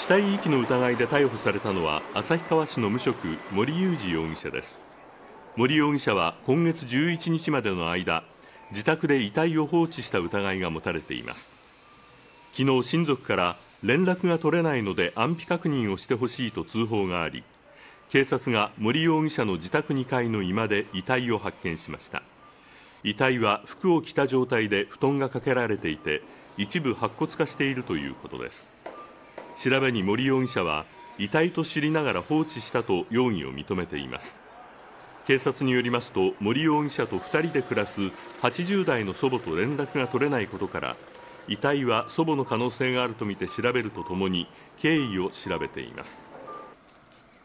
[0.00, 4.82] 死体遺棄の疑いで逮捕されたのは旭川市の無職森裕二容疑者です。
[5.56, 8.24] 森容疑者は今月11日までの間
[8.70, 11.54] 自宅で遺体を放置した疑いが持たれています。
[12.54, 17.44] 昨日親族から連絡が取れないので安否確認をしてほしいと通報があり
[18.08, 22.22] 警察が森容疑者の自宅2階の居間で遺体を発見しました。
[23.04, 26.22] 遺体は服を着た状態で布団がかけられていて
[26.56, 28.79] 一部白骨化しているということです。
[29.62, 30.86] 調べに森容疑者は
[31.18, 34.40] 遺体と知りながら放置したと容疑を認めています。
[35.26, 38.00] 警察によりますと森容疑者と2人で暮らす
[38.40, 40.96] 80代の祖母と連絡が取れないことから
[41.46, 44.48] 遺体は祖母の可能性があるとみて調べるとともに
[44.78, 46.39] 経緯を調べています。